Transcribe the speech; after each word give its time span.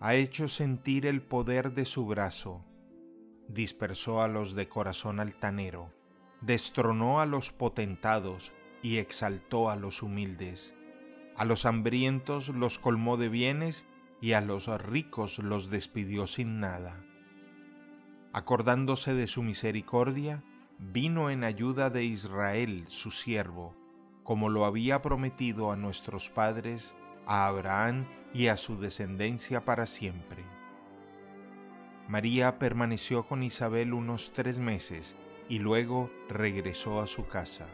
ha 0.00 0.14
hecho 0.14 0.48
sentir 0.48 1.06
el 1.06 1.22
poder 1.22 1.72
de 1.72 1.84
su 1.84 2.06
brazo, 2.06 2.64
dispersó 3.48 4.22
a 4.22 4.28
los 4.28 4.54
de 4.54 4.68
corazón 4.68 5.20
altanero, 5.20 5.92
destronó 6.40 7.20
a 7.20 7.26
los 7.26 7.52
potentados 7.52 8.52
y 8.82 8.98
exaltó 8.98 9.70
a 9.70 9.76
los 9.76 10.02
humildes. 10.02 10.74
A 11.36 11.44
los 11.44 11.66
hambrientos 11.66 12.48
los 12.48 12.78
colmó 12.78 13.16
de 13.16 13.28
bienes 13.28 13.86
y 14.20 14.32
a 14.32 14.40
los 14.40 14.68
ricos 14.80 15.38
los 15.38 15.70
despidió 15.70 16.26
sin 16.26 16.60
nada. 16.60 17.04
Acordándose 18.32 19.14
de 19.14 19.26
su 19.26 19.42
misericordia, 19.42 20.42
vino 20.78 21.30
en 21.30 21.44
ayuda 21.44 21.90
de 21.90 22.04
Israel, 22.04 22.84
su 22.88 23.10
siervo, 23.10 23.76
como 24.22 24.48
lo 24.48 24.64
había 24.64 25.02
prometido 25.02 25.70
a 25.70 25.76
nuestros 25.76 26.30
padres, 26.30 26.94
a 27.26 27.46
Abraham 27.46 28.06
y 28.32 28.48
a 28.48 28.56
su 28.56 28.78
descendencia 28.78 29.64
para 29.64 29.86
siempre. 29.86 30.44
María 32.08 32.58
permaneció 32.58 33.22
con 33.22 33.42
Isabel 33.42 33.94
unos 33.94 34.32
tres 34.32 34.58
meses 34.58 35.16
y 35.48 35.58
luego 35.58 36.10
regresó 36.28 37.00
a 37.00 37.06
su 37.06 37.26
casa. 37.26 37.66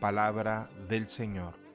Palabra 0.00 0.70
del 0.88 1.08
Señor. 1.08 1.67